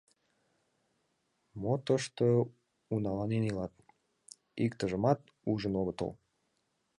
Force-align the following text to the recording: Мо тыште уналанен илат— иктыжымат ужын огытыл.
Мо 1.61 1.73
тыште 1.85 2.27
уналанен 2.93 3.43
илат— 3.49 3.73
иктыжымат 4.65 5.19
ужын 5.51 5.73
огытыл. 5.81 6.11